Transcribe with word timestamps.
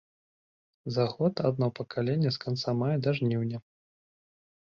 За 0.95 1.03
год 1.11 1.33
адно 1.49 1.67
пакаленне 1.81 2.29
з 2.37 2.43
канца 2.45 2.69
мая 2.79 2.91
да 3.09 3.13
жніўня. 3.19 3.57